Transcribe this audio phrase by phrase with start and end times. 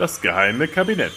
[0.00, 1.12] Das geheime Kabinett.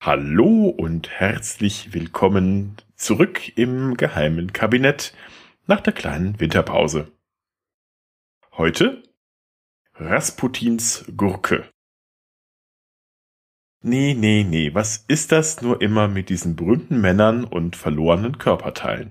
[0.00, 5.12] Hallo und herzlich willkommen zurück im geheimen Kabinett
[5.66, 7.10] nach der kleinen Winterpause.
[8.52, 9.02] Heute
[9.94, 11.68] Rasputins Gurke.
[13.82, 19.10] Nee, nee, nee, was ist das nur immer mit diesen berühmten Männern und verlorenen Körperteilen?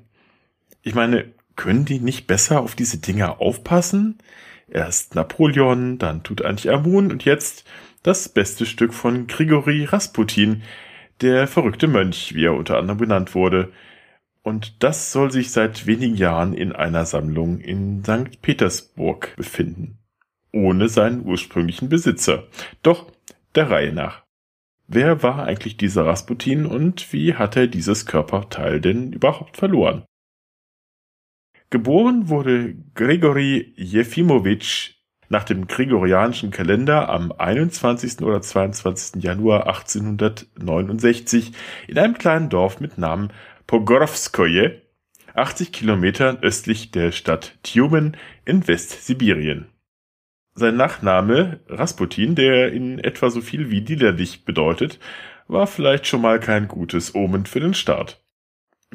[0.81, 4.17] Ich meine, können die nicht besser auf diese Dinger aufpassen?
[4.67, 7.65] Erst Napoleon, dann Tutanchamun und jetzt
[8.01, 10.63] das beste Stück von Grigori Rasputin,
[11.21, 13.71] der verrückte Mönch, wie er unter anderem genannt wurde.
[14.41, 18.41] Und das soll sich seit wenigen Jahren in einer Sammlung in St.
[18.41, 19.99] Petersburg befinden.
[20.51, 22.43] Ohne seinen ursprünglichen Besitzer.
[22.83, 23.09] Doch
[23.55, 24.23] der Reihe nach.
[24.87, 30.03] Wer war eigentlich dieser Rasputin und wie hat er dieses Körperteil denn überhaupt verloren?
[31.73, 34.91] Geboren wurde Grigori Jefimowitsch
[35.29, 38.21] nach dem gregorianischen Kalender am 21.
[38.21, 39.23] oder 22.
[39.23, 41.51] Januar 1869
[41.87, 43.33] in einem kleinen Dorf mit Namen
[43.65, 44.83] Pogorovskoje,
[45.33, 49.65] 80 Kilometer östlich der Stadt Tjumen in Westsibirien.
[50.53, 54.99] Sein Nachname Rasputin, der in etwa so viel wie liederlich bedeutet,
[55.47, 58.22] war vielleicht schon mal kein gutes Omen für den Staat.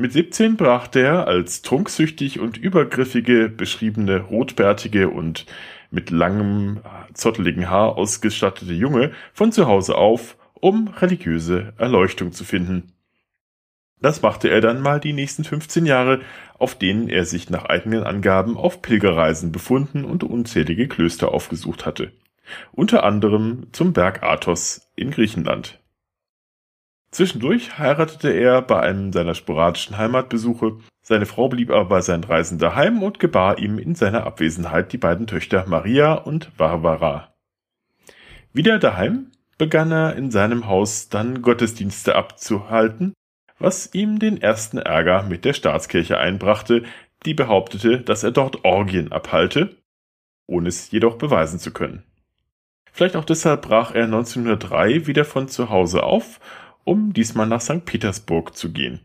[0.01, 5.45] Mit 17 brach der als trunksüchtig und übergriffige beschriebene rotbärtige und
[5.91, 6.79] mit langem,
[7.15, 12.93] zotteligen Haar ausgestattete Junge von zu Hause auf, um religiöse Erleuchtung zu finden.
[14.01, 16.21] Das machte er dann mal die nächsten 15 Jahre,
[16.61, 22.13] auf denen er sich nach eigenen Angaben auf Pilgerreisen befunden und unzählige Klöster aufgesucht hatte.
[22.71, 25.81] Unter anderem zum Berg Athos in Griechenland.
[27.11, 30.79] Zwischendurch heiratete er bei einem seiner sporadischen Heimatbesuche.
[31.03, 34.99] Seine Frau blieb aber bei seinen Reisen daheim und gebar ihm in seiner Abwesenheit die
[34.99, 37.35] beiden Töchter Maria und Barbara.
[38.53, 43.15] Wieder daheim begann er in seinem Haus dann Gottesdienste abzuhalten,
[43.59, 46.85] was ihm den ersten Ärger mit der Staatskirche einbrachte,
[47.25, 49.77] die behauptete, dass er dort Orgien abhalte,
[50.47, 52.05] ohne es jedoch beweisen zu können.
[52.93, 56.41] Vielleicht auch deshalb brach er 1903 wieder von zu Hause auf
[56.85, 57.85] um diesmal nach St.
[57.85, 59.01] Petersburg zu gehen.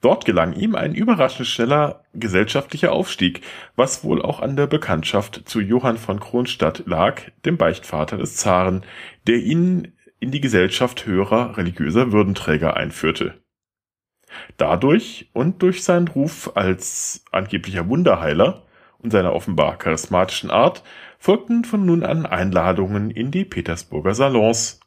[0.00, 3.40] Dort gelang ihm ein überraschend schneller gesellschaftlicher Aufstieg,
[3.76, 8.84] was wohl auch an der Bekanntschaft zu Johann von Kronstadt lag, dem Beichtvater des Zaren,
[9.26, 13.34] der ihn in die Gesellschaft höherer religiöser Würdenträger einführte.
[14.56, 18.64] Dadurch und durch seinen Ruf als angeblicher Wunderheiler
[18.98, 20.82] und seiner offenbar charismatischen Art
[21.18, 24.80] folgten von nun an Einladungen in die Petersburger Salons,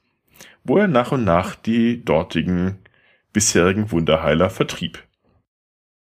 [0.64, 2.80] wo er nach und nach die dortigen
[3.34, 5.04] bisherigen Wunderheiler vertrieb.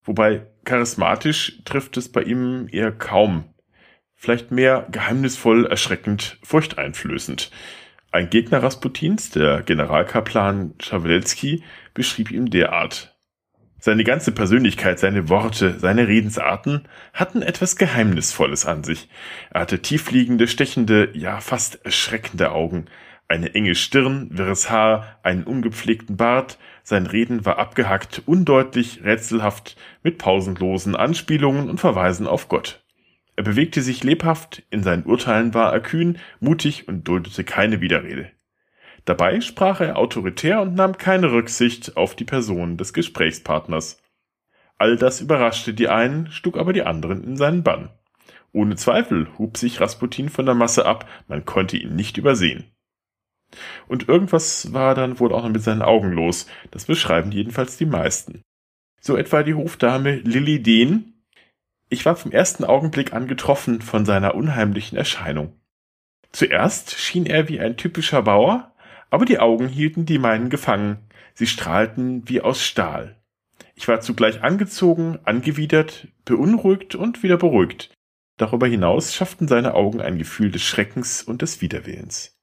[0.04, 3.44] Wobei charismatisch trifft es bei ihm eher kaum.
[4.14, 7.50] Vielleicht mehr geheimnisvoll, erschreckend, furchteinflößend.
[8.12, 11.62] Ein Gegner Rasputins, der Generalkaplan Schawelski,
[11.94, 13.16] beschrieb ihn derart.
[13.78, 19.08] Seine ganze Persönlichkeit, seine Worte, seine Redensarten hatten etwas Geheimnisvolles an sich.
[19.50, 22.86] Er hatte tiefliegende, stechende, ja fast erschreckende Augen,
[23.30, 30.18] eine enge Stirn, wirres Haar, einen ungepflegten Bart, sein Reden war abgehackt, undeutlich, rätselhaft, mit
[30.18, 32.82] pausenlosen Anspielungen und Verweisen auf Gott.
[33.36, 38.32] Er bewegte sich lebhaft, in seinen Urteilen war er kühn, mutig und duldete keine Widerrede.
[39.04, 44.02] Dabei sprach er autoritär und nahm keine Rücksicht auf die Person des Gesprächspartners.
[44.76, 47.90] All das überraschte die einen, schlug aber die anderen in seinen Bann.
[48.52, 52.64] Ohne Zweifel hub sich Rasputin von der Masse ab, man konnte ihn nicht übersehen.
[53.88, 56.46] Und irgendwas war dann wohl auch noch mit seinen Augen los.
[56.70, 58.42] Das beschreiben jedenfalls die meisten.
[59.00, 61.24] So etwa die Hofdame Lilly Dehn.
[61.88, 65.54] Ich war vom ersten Augenblick an getroffen von seiner unheimlichen Erscheinung.
[66.32, 68.72] Zuerst schien er wie ein typischer Bauer,
[69.10, 70.98] aber die Augen hielten die meinen gefangen.
[71.34, 73.16] Sie strahlten wie aus Stahl.
[73.74, 77.92] Ich war zugleich angezogen, angewidert, beunruhigt und wieder beruhigt.
[78.36, 82.39] Darüber hinaus schafften seine Augen ein Gefühl des Schreckens und des Widerwillens.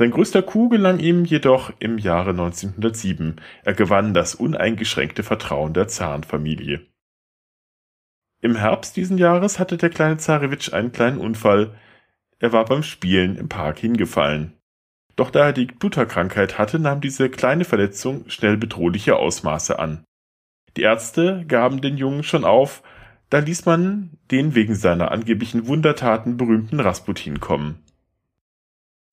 [0.00, 3.36] Sein größter Coup gelang ihm jedoch im Jahre 1907.
[3.64, 6.86] Er gewann das uneingeschränkte Vertrauen der Zarenfamilie.
[8.40, 11.74] Im Herbst diesen Jahres hatte der kleine Zarewitsch einen kleinen Unfall.
[12.38, 14.54] Er war beim Spielen im Park hingefallen.
[15.16, 20.04] Doch da er die Blutterkrankheit hatte, nahm diese kleine Verletzung schnell bedrohliche Ausmaße an.
[20.78, 22.82] Die Ärzte gaben den Jungen schon auf,
[23.28, 27.84] da ließ man den wegen seiner angeblichen Wundertaten berühmten Rasputin kommen.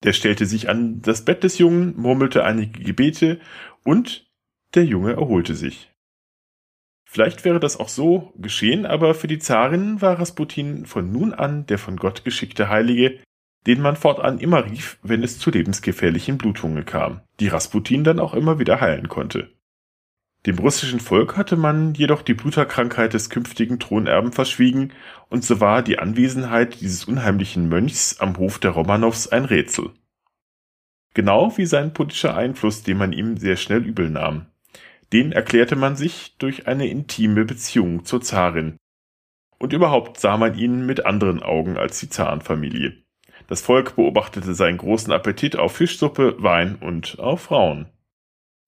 [0.04, 3.40] Der stellte sich an das Bett des Jungen, murmelte einige Gebete
[3.84, 4.30] und
[4.74, 5.90] der Junge erholte sich.
[7.04, 11.64] Vielleicht wäre das auch so geschehen, aber für die Zarin war Rasputin von nun an
[11.66, 13.18] der von Gott geschickte Heilige,
[13.66, 18.34] den man fortan immer rief, wenn es zu lebensgefährlichen Blutungen kam, die Rasputin dann auch
[18.34, 19.50] immer wieder heilen konnte.
[20.48, 24.94] Dem russischen Volk hatte man jedoch die Bluterkrankheit des künftigen Thronerben verschwiegen,
[25.28, 29.90] und so war die Anwesenheit dieses unheimlichen Mönchs am Hof der Romanows ein Rätsel.
[31.12, 34.46] Genau wie sein politischer Einfluss, den man ihm sehr schnell übel nahm.
[35.12, 38.78] Den erklärte man sich durch eine intime Beziehung zur Zarin.
[39.58, 42.96] Und überhaupt sah man ihn mit anderen Augen als die Zarenfamilie.
[43.48, 47.90] Das Volk beobachtete seinen großen Appetit auf Fischsuppe, Wein und auf Frauen.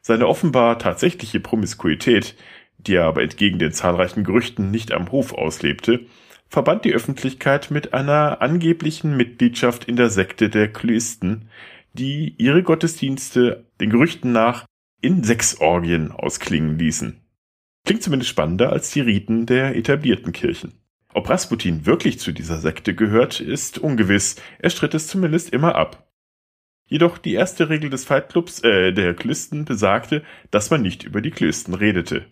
[0.02, 2.34] Seine offenbar tatsächliche Promiskuität,
[2.78, 6.06] die er aber entgegen den zahlreichen Gerüchten nicht am Hof auslebte,
[6.48, 11.48] verband die Öffentlichkeit mit einer angeblichen Mitgliedschaft in der Sekte der Kluisten,
[11.92, 14.64] die ihre Gottesdienste den Gerüchten nach
[15.00, 17.20] in Sexorgien ausklingen ließen.
[17.84, 20.74] Klingt zumindest spannender als die Riten der etablierten Kirchen.
[21.12, 24.36] Ob Rasputin wirklich zu dieser Sekte gehört, ist ungewiss.
[24.58, 26.09] Er stritt es zumindest immer ab.
[26.90, 31.30] Jedoch die erste Regel des Fightclubs, äh, der Klisten besagte, dass man nicht über die
[31.30, 32.26] Klösten redete.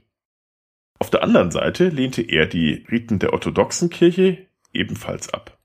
[0.98, 5.56] Auf der anderen Seite lehnte er die Riten der orthodoxen Kirche ebenfalls ab.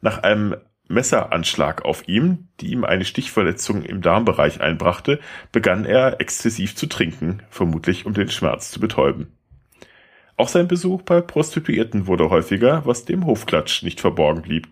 [0.00, 0.56] Nach einem
[0.88, 5.20] Messeranschlag auf ihm, die ihm eine Stichverletzung im Darmbereich einbrachte,
[5.52, 9.32] begann er exzessiv zu trinken, vermutlich um den Schmerz zu betäuben.
[10.36, 14.68] Auch sein Besuch bei Prostituierten wurde häufiger, was dem Hofklatsch nicht verborgen blieb.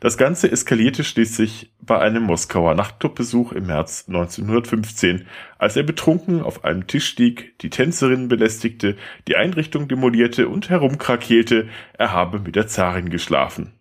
[0.00, 5.26] Das Ganze eskalierte schließlich bei einem Moskauer Nachtclubbesuch im März 1915,
[5.58, 8.96] als er betrunken auf einem Tisch stieg, die Tänzerinnen belästigte,
[9.26, 13.72] die Einrichtung demolierte und herumkrakeelte, er habe mit der Zarin geschlafen.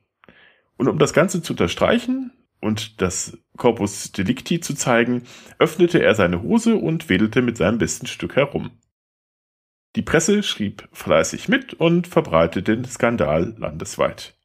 [0.76, 2.32] Und um das Ganze zu unterstreichen
[2.62, 5.22] und das Corpus Delicti zu zeigen,
[5.60, 8.72] öffnete er seine Hose und wedelte mit seinem besten Stück herum.
[9.96, 14.37] Die Presse schrieb fleißig mit und verbreitete den Skandal landesweit.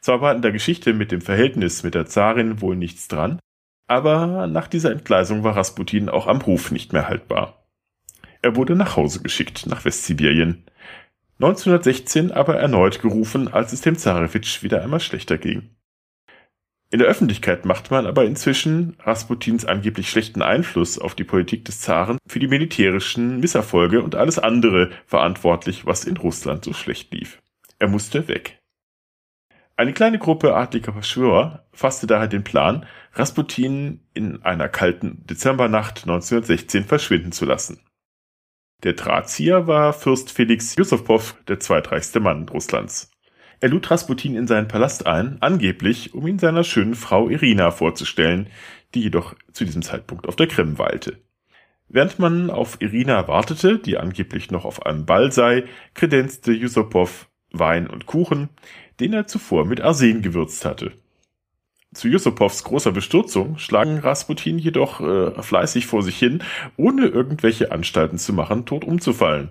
[0.00, 3.38] Zwar war in der Geschichte mit dem Verhältnis mit der Zarin wohl nichts dran,
[3.86, 7.66] aber nach dieser Entgleisung war Rasputin auch am Hof nicht mehr haltbar.
[8.42, 10.64] Er wurde nach Hause geschickt, nach Westsibirien.
[11.40, 15.70] 1916 aber erneut gerufen, als es dem Zarewitsch wieder einmal schlechter ging.
[16.92, 21.80] In der Öffentlichkeit macht man aber inzwischen Rasputins angeblich schlechten Einfluss auf die Politik des
[21.80, 27.40] Zaren für die militärischen Misserfolge und alles andere verantwortlich, was in Russland so schlecht lief.
[27.78, 28.59] Er musste weg.
[29.80, 32.84] Eine kleine Gruppe adliger Verschwörer fasste daher den Plan,
[33.14, 37.80] Rasputin in einer kalten Dezembernacht 1916 verschwinden zu lassen.
[38.82, 43.10] Der Drahtzieher war Fürst Felix Yusupow, der zweitreichste Mann Russlands.
[43.60, 48.48] Er lud Rasputin in seinen Palast ein, angeblich, um ihn seiner schönen Frau Irina vorzustellen,
[48.94, 51.22] die jedoch zu diesem Zeitpunkt auf der Krim weilte.
[51.88, 57.88] Während man auf Irina wartete, die angeblich noch auf einem Ball sei, kredenzte Yusupow Wein
[57.88, 58.48] und Kuchen,
[59.00, 60.92] den er zuvor mit Arsen gewürzt hatte.
[61.92, 66.42] Zu Yusupows großer Bestürzung schlagen Rasputin jedoch äh, fleißig vor sich hin,
[66.76, 69.48] ohne irgendwelche Anstalten zu machen, tot umzufallen.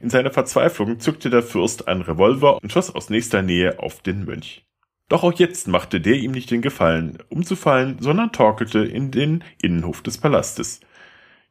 [0.00, 4.24] In seiner Verzweiflung zückte der Fürst einen Revolver und schoss aus nächster Nähe auf den
[4.24, 4.64] Mönch.
[5.08, 10.02] Doch auch jetzt machte der ihm nicht den Gefallen, umzufallen, sondern torkelte in den Innenhof
[10.02, 10.80] des Palastes.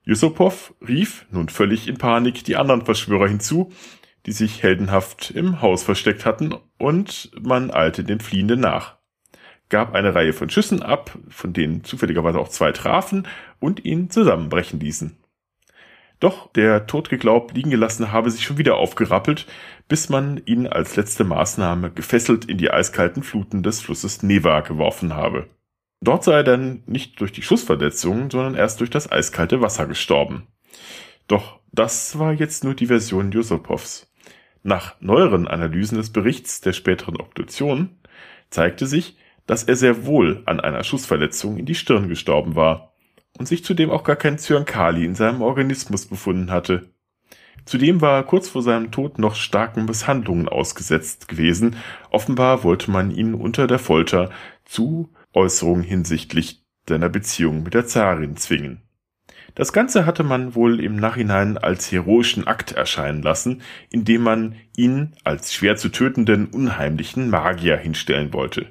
[0.03, 3.71] Yusupow rief, nun völlig in Panik, die anderen Verschwörer hinzu,
[4.25, 9.01] die sich heldenhaft im Haus versteckt hatten, und man eilte den Fliehenden nach
[9.71, 13.27] gab eine Reihe von Schüssen ab, von denen zufälligerweise auch zwei trafen
[13.59, 15.17] und ihn zusammenbrechen ließen.
[16.19, 19.47] Doch der totgeglaubt liegen gelassen habe sich schon wieder aufgerappelt,
[19.87, 25.15] bis man ihn als letzte Maßnahme gefesselt in die eiskalten Fluten des Flusses Neva geworfen
[25.15, 25.49] habe.
[25.99, 30.47] Dort sei er dann nicht durch die Schussverletzungen, sondern erst durch das eiskalte Wasser gestorben.
[31.27, 34.10] Doch das war jetzt nur die Version Jusupovs.
[34.63, 37.89] Nach neueren Analysen des Berichts der späteren Obduktion
[38.49, 42.93] zeigte sich, dass er sehr wohl an einer Schussverletzung in die Stirn gestorben war
[43.37, 46.89] und sich zudem auch gar kein Zyankali in seinem Organismus befunden hatte.
[47.65, 51.75] Zudem war er kurz vor seinem Tod noch starken Misshandlungen ausgesetzt gewesen.
[52.09, 54.29] Offenbar wollte man ihn unter der Folter
[54.65, 58.81] zu Äußerungen hinsichtlich seiner Beziehung mit der Zarin zwingen.
[59.55, 65.13] Das Ganze hatte man wohl im Nachhinein als heroischen Akt erscheinen lassen, indem man ihn
[65.23, 68.67] als schwer zu tötenden unheimlichen Magier hinstellen wollte.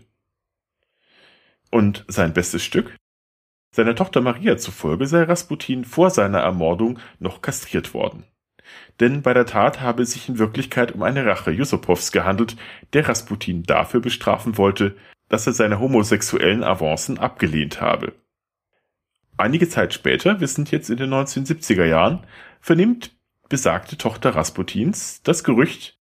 [1.71, 2.97] Und sein bestes Stück?
[3.73, 8.25] Seiner Tochter Maria zufolge sei Rasputin vor seiner Ermordung noch kastriert worden.
[8.99, 12.57] Denn bei der Tat habe es sich in Wirklichkeit um eine Rache Yusupovs gehandelt,
[12.93, 14.97] der Rasputin dafür bestrafen wollte,
[15.29, 18.13] dass er seine homosexuellen Avancen abgelehnt habe.
[19.41, 22.27] Einige Zeit später, wir sind jetzt in den 1970er Jahren,
[22.61, 23.17] vernimmt
[23.49, 25.99] besagte Tochter Rasputins das Gerücht,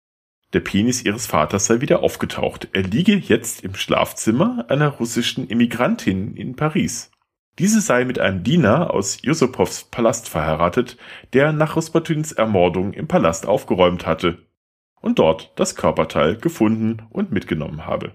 [0.53, 2.69] der Penis ihres Vaters sei wieder aufgetaucht.
[2.73, 7.11] Er liege jetzt im Schlafzimmer einer russischen Immigrantin in Paris.
[7.59, 10.97] Diese sei mit einem Diener aus Jusupows Palast verheiratet,
[11.33, 14.47] der nach Rasputins Ermordung im Palast aufgeräumt hatte
[15.01, 18.15] und dort das Körperteil gefunden und mitgenommen habe.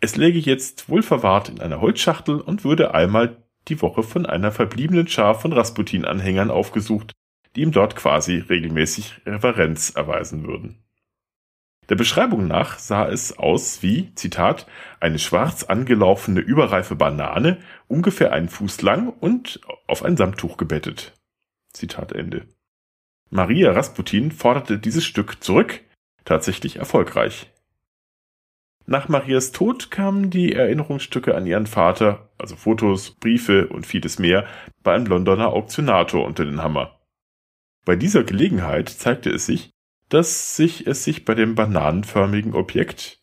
[0.00, 4.52] Es läge jetzt wohl verwahrt in einer Holzschachtel und würde einmal die Woche von einer
[4.52, 7.12] verbliebenen Schar von Rasputin-Anhängern aufgesucht,
[7.54, 10.82] die ihm dort quasi regelmäßig Reverenz erweisen würden.
[11.88, 14.66] Der Beschreibung nach sah es aus wie, Zitat,
[14.98, 21.14] eine schwarz angelaufene überreife Banane, ungefähr einen Fuß lang und auf ein Samttuch gebettet.
[21.72, 22.48] Zitat Ende.
[23.30, 25.80] Maria Rasputin forderte dieses Stück zurück,
[26.24, 27.52] tatsächlich erfolgreich.
[28.88, 34.46] Nach Marias Tod kamen die Erinnerungsstücke an ihren Vater, also Fotos, Briefe und vieles mehr,
[34.84, 37.00] bei einem Londoner Auktionator unter den Hammer.
[37.84, 39.70] Bei dieser Gelegenheit zeigte es sich,
[40.08, 43.20] dass sich es sich bei dem bananenförmigen Objekt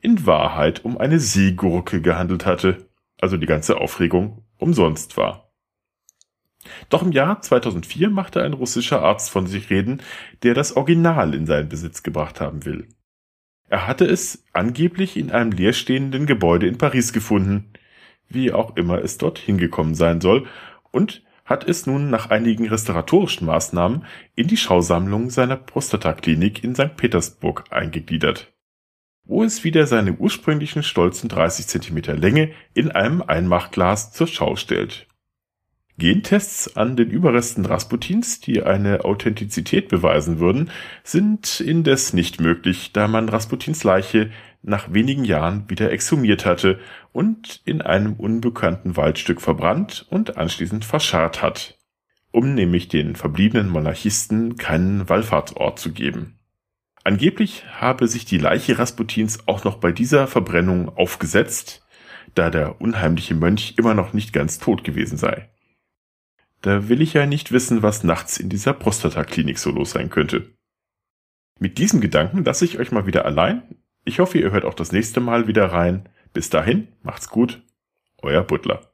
[0.00, 2.88] in Wahrheit um eine Seegurke gehandelt hatte,
[3.20, 5.52] also die ganze Aufregung umsonst war.
[6.88, 10.02] Doch im Jahr 2004 machte ein russischer Arzt von sich reden,
[10.42, 12.88] der das Original in seinen Besitz gebracht haben will.
[13.68, 17.72] Er hatte es angeblich in einem leerstehenden Gebäude in Paris gefunden,
[18.28, 20.46] wie auch immer es dort hingekommen sein soll,
[20.90, 26.96] und hat es nun nach einigen restauratorischen Maßnahmen in die Schausammlung seiner Prostataklinik in St.
[26.96, 28.52] Petersburg eingegliedert,
[29.24, 35.06] wo es wieder seine ursprünglichen stolzen 30 Zentimeter Länge in einem Einmachglas zur Schau stellt.
[35.98, 40.70] Gentests an den Überresten Rasputins, die eine Authentizität beweisen würden,
[41.02, 44.30] sind indes nicht möglich, da man Rasputins Leiche
[44.62, 46.78] nach wenigen Jahren wieder exhumiert hatte
[47.12, 51.76] und in einem unbekannten Waldstück verbrannt und anschließend verscharrt hat,
[52.30, 56.38] um nämlich den verbliebenen Monarchisten keinen Wallfahrtsort zu geben.
[57.02, 61.84] Angeblich habe sich die Leiche Rasputins auch noch bei dieser Verbrennung aufgesetzt,
[62.36, 65.48] da der unheimliche Mönch immer noch nicht ganz tot gewesen sei.
[66.60, 70.54] Da will ich ja nicht wissen, was nachts in dieser Prostataklinik so los sein könnte.
[71.60, 73.62] Mit diesem Gedanken lasse ich euch mal wieder allein.
[74.04, 76.08] Ich hoffe, ihr hört auch das nächste Mal wieder rein.
[76.32, 77.62] Bis dahin, macht's gut.
[78.22, 78.92] Euer Butler.